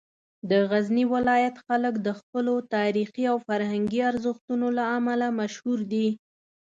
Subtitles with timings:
[0.49, 6.07] د غزني ولایت خلک د خپلو تاریخي او فرهنګي ارزښتونو له امله مشهور دي.